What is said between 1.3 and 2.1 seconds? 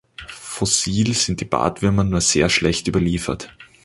die Bartwürmer